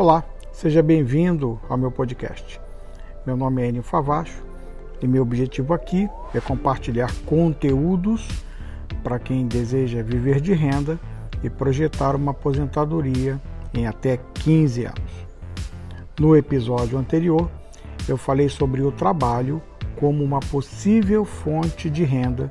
[0.00, 2.58] Olá, seja bem-vindo ao meu podcast.
[3.26, 4.42] Meu nome é Enio Favacho
[5.02, 8.26] e meu objetivo aqui é compartilhar conteúdos
[9.02, 10.98] para quem deseja viver de renda
[11.42, 13.38] e projetar uma aposentadoria
[13.74, 15.26] em até 15 anos.
[16.18, 17.50] No episódio anterior,
[18.08, 19.60] eu falei sobre o trabalho
[19.96, 22.50] como uma possível fonte de renda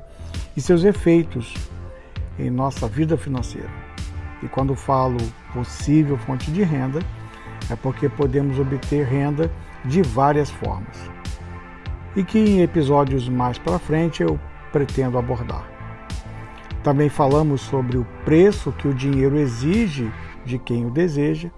[0.56, 1.52] e seus efeitos
[2.38, 3.68] em nossa vida financeira.
[4.40, 5.18] E quando falo
[5.52, 7.00] possível fonte de renda,
[7.70, 9.50] é porque podemos obter renda
[9.84, 10.96] de várias formas.
[12.16, 14.38] E que em episódios mais para frente eu
[14.72, 15.64] pretendo abordar.
[16.82, 20.10] Também falamos sobre o preço que o dinheiro exige
[20.44, 21.50] de quem o deseja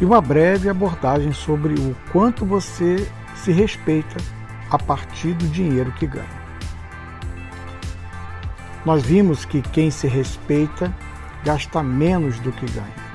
[0.00, 4.16] e uma breve abordagem sobre o quanto você se respeita
[4.70, 6.38] a partir do dinheiro que ganha.
[8.84, 10.94] Nós vimos que quem se respeita
[11.44, 13.07] gasta menos do que ganha.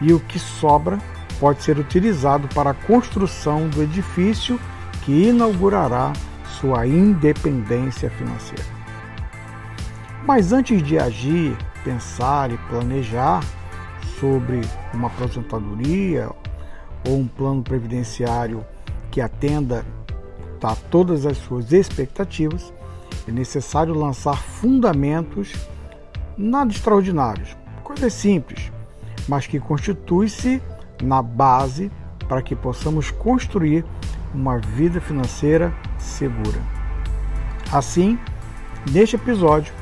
[0.00, 0.98] E o que sobra
[1.40, 4.58] pode ser utilizado para a construção do edifício
[5.04, 6.12] que inaugurará
[6.60, 8.64] sua independência financeira.
[10.26, 13.42] Mas antes de agir, pensar e planejar
[14.18, 14.60] sobre
[14.92, 16.28] uma aposentadoria
[17.08, 18.64] ou um plano previdenciário
[19.10, 19.84] que atenda
[20.62, 22.72] a todas as suas expectativas,
[23.26, 25.54] é necessário lançar fundamentos
[26.36, 28.72] nada extraordinários, coisas simples,
[29.28, 30.62] mas que constitui-se
[31.02, 31.92] na base
[32.28, 33.84] para que possamos construir
[34.34, 36.60] uma vida financeira segura.
[37.72, 38.18] Assim,
[38.90, 39.72] neste episódio,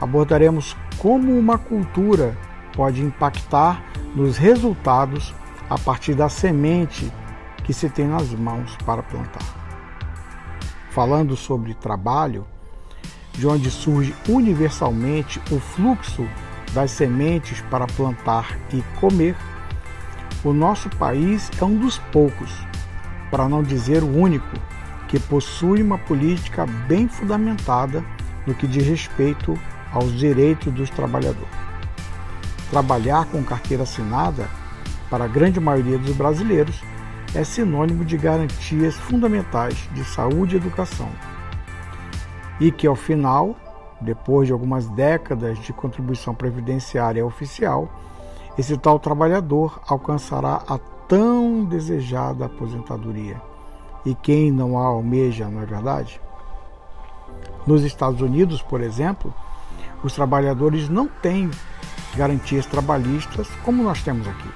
[0.00, 2.36] abordaremos como uma cultura
[2.74, 3.82] pode impactar
[4.14, 5.34] nos resultados
[5.68, 7.10] a partir da semente
[7.64, 9.44] que se tem nas mãos para plantar.
[10.90, 12.44] Falando sobre trabalho,
[13.32, 16.26] de onde surge universalmente o fluxo
[16.72, 19.36] das sementes para plantar e comer,
[20.44, 22.50] o nosso país é um dos poucos,
[23.30, 24.56] para não dizer o único,
[25.08, 28.04] que possui uma política bem fundamentada
[28.46, 29.58] no que diz respeito
[29.92, 31.48] aos direitos dos trabalhadores.
[32.70, 34.48] Trabalhar com carteira assinada,
[35.10, 36.80] para a grande maioria dos brasileiros,
[37.34, 41.10] é sinônimo de garantias fundamentais de saúde e educação
[42.60, 43.56] e que ao final,
[44.00, 47.88] depois de algumas décadas de contribuição previdenciária oficial,
[48.56, 53.40] esse tal trabalhador alcançará a tão desejada aposentadoria.
[54.04, 56.20] E quem não a almeja, não é verdade?
[57.66, 59.32] Nos Estados Unidos, por exemplo,
[60.02, 61.50] os trabalhadores não têm
[62.16, 64.48] garantias trabalhistas como nós temos aqui.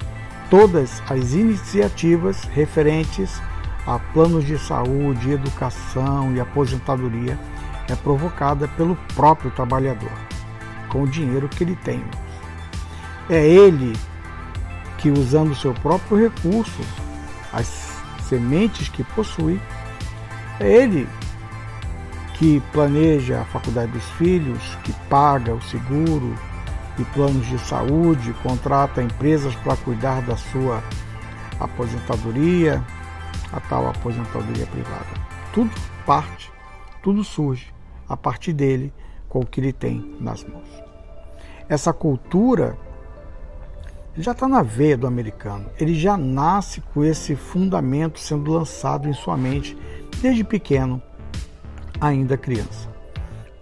[0.49, 3.41] Todas as iniciativas referentes
[3.85, 7.37] a planos de saúde, educação e aposentadoria
[7.89, 10.11] é provocada pelo próprio trabalhador,
[10.89, 12.03] com o dinheiro que ele tem.
[13.29, 13.93] É ele
[14.97, 16.81] que, usando seu próprio recurso,
[17.53, 19.61] as sementes que possui,
[20.59, 21.07] é ele
[22.35, 26.35] que planeja a faculdade dos filhos, que paga o seguro
[26.97, 30.83] e planos de saúde, contrata empresas para cuidar da sua
[31.59, 32.83] aposentadoria,
[33.53, 35.05] a tal aposentadoria privada.
[35.53, 35.71] Tudo
[36.05, 36.51] parte,
[37.01, 37.74] tudo surge
[38.07, 38.93] a partir dele
[39.27, 40.67] com o que ele tem nas mãos.
[41.67, 42.77] Essa cultura
[44.17, 45.69] já está na veia do americano.
[45.79, 49.77] Ele já nasce com esse fundamento sendo lançado em sua mente
[50.21, 51.01] desde pequeno,
[51.99, 52.89] ainda criança.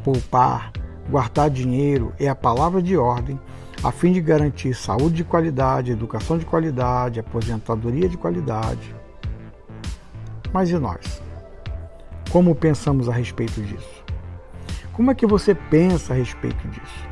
[0.03, 0.71] Poupar,
[1.09, 3.39] guardar dinheiro é a palavra de ordem
[3.83, 8.95] a fim de garantir saúde de qualidade, educação de qualidade, aposentadoria de qualidade.
[10.53, 11.21] Mas e nós?
[12.31, 14.02] Como pensamos a respeito disso?
[14.93, 17.07] Como é que você pensa a respeito disso?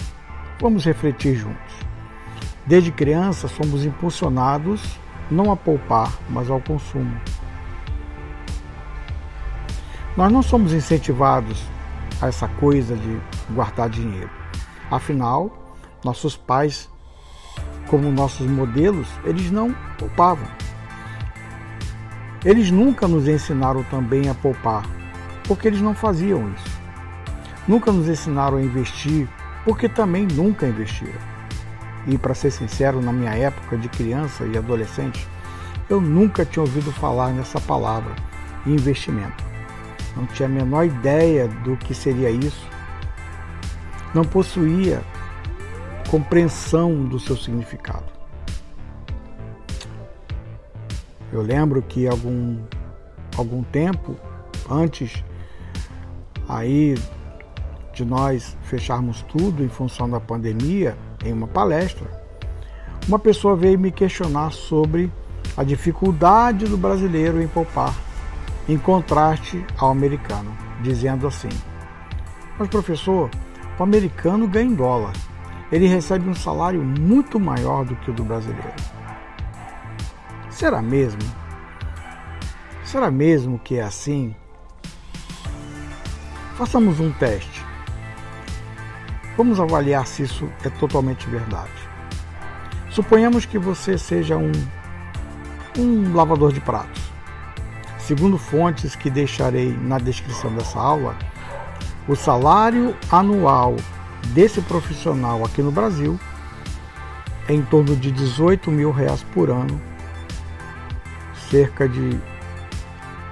[0.59, 1.73] Vamos refletir juntos.
[2.63, 4.99] Desde criança somos impulsionados
[5.31, 7.19] não a poupar, mas ao consumo.
[10.15, 11.63] Nós não somos incentivados
[12.21, 14.29] a essa coisa de guardar dinheiro.
[14.91, 15.75] Afinal,
[16.05, 16.87] nossos pais,
[17.87, 20.47] como nossos modelos, eles não poupavam.
[22.45, 24.83] Eles nunca nos ensinaram também a poupar,
[25.47, 26.70] porque eles não faziam isso.
[27.67, 29.27] Nunca nos ensinaram a investir,
[29.63, 31.19] porque também nunca investiram.
[32.07, 35.27] E para ser sincero, na minha época de criança e adolescente,
[35.89, 38.15] eu nunca tinha ouvido falar nessa palavra,
[38.65, 39.43] investimento.
[40.15, 42.67] Não tinha a menor ideia do que seria isso.
[44.13, 45.01] Não possuía
[46.09, 48.11] compreensão do seu significado.
[51.31, 52.57] Eu lembro que algum,
[53.37, 54.17] algum tempo
[54.69, 55.23] antes
[56.49, 56.95] aí
[57.93, 62.21] de nós fecharmos tudo em função da pandemia em uma palestra,
[63.07, 65.11] Uma pessoa veio me questionar sobre
[65.57, 67.95] a dificuldade do brasileiro em poupar,
[68.69, 71.49] em contraste ao americano, dizendo assim:
[72.59, 73.29] Mas professor,
[73.79, 75.13] o americano ganha em dólar.
[75.71, 78.73] Ele recebe um salário muito maior do que o do brasileiro.
[80.49, 81.21] Será mesmo?
[82.83, 84.35] Será mesmo que é assim?
[86.55, 87.60] Façamos um teste.
[89.41, 91.71] Vamos avaliar se isso é totalmente verdade.
[92.91, 94.51] Suponhamos que você seja um,
[95.79, 97.11] um lavador de pratos.
[97.97, 101.17] Segundo fontes que deixarei na descrição dessa aula,
[102.07, 103.75] o salário anual
[104.27, 106.19] desse profissional aqui no Brasil
[107.49, 109.81] é em torno de 18 mil reais por ano,
[111.49, 112.19] cerca de R$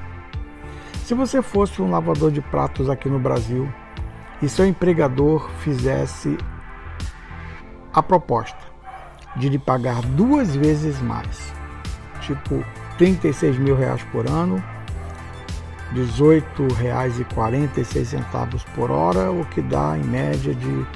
[1.05, 3.69] Se você fosse um lavador de pratos aqui no Brasil,
[4.43, 6.37] e seu empregador fizesse
[7.93, 8.59] a proposta
[9.37, 11.53] de lhe pagar duas vezes mais,
[12.21, 12.65] tipo
[12.97, 14.63] 36 mil reais por ano,
[15.93, 20.87] R$ 18,46 por hora, o que dá em média de R$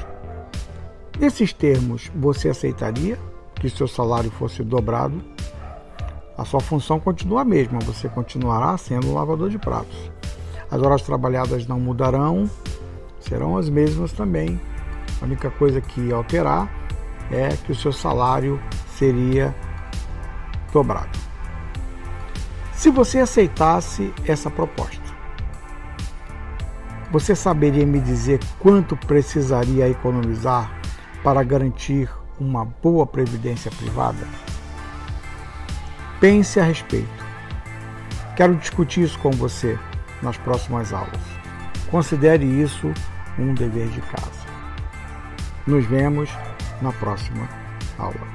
[1.18, 3.16] Nesses termos, você aceitaria
[3.54, 5.22] que seu salário fosse dobrado?
[6.36, 10.10] A sua função continua a mesma, você continuará sendo um lavador de pratos.
[10.68, 12.50] As horas trabalhadas não mudarão,
[13.20, 14.60] serão as mesmas também.
[15.22, 16.68] A única coisa que alterar
[17.30, 18.60] é que o seu salário
[18.98, 19.54] seria
[20.72, 21.16] dobrado.
[22.72, 25.00] Se você aceitasse essa proposta,
[27.12, 30.73] você saberia me dizer quanto precisaria economizar
[31.24, 34.24] para garantir uma boa previdência privada?
[36.20, 37.24] Pense a respeito.
[38.36, 39.78] Quero discutir isso com você
[40.22, 41.22] nas próximas aulas.
[41.90, 42.92] Considere isso
[43.38, 44.44] um dever de casa.
[45.66, 46.28] Nos vemos
[46.82, 47.48] na próxima
[47.98, 48.33] aula.